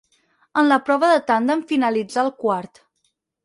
[0.61, 2.85] En la prova de tàndem finalitzà el quart.